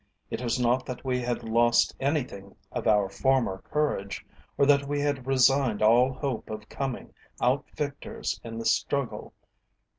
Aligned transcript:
It 0.31 0.41
was 0.41 0.59
not 0.59 0.87
that 0.87 1.05
we 1.05 1.19
had 1.21 1.43
lost 1.43 1.95
anything 1.99 2.55
of 2.71 2.87
our 2.87 3.07
former 3.07 3.59
courage, 3.61 4.25
or 4.57 4.65
that 4.65 4.87
we 4.87 4.99
had 4.99 5.27
resigned 5.27 5.83
all 5.83 6.11
hope 6.11 6.49
of 6.49 6.67
coming 6.69 7.13
out 7.39 7.65
victors 7.75 8.41
in 8.43 8.57
the 8.57 8.65
struggle. 8.65 9.31